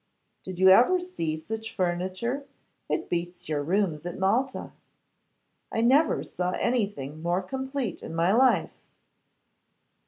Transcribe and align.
'Did 0.43 0.57
you 0.57 0.69
ever 0.69 0.99
see 0.99 1.37
such 1.39 1.75
furniture? 1.75 2.47
It 2.89 3.07
beats 3.07 3.47
your 3.47 3.61
rooms 3.61 4.03
at 4.03 4.17
Malta.' 4.17 4.71
'I 5.71 5.81
never 5.81 6.23
saw 6.23 6.53
anything 6.53 7.21
more 7.21 7.43
complete 7.43 8.01
in 8.01 8.15
my 8.15 8.33
life. 8.33 8.73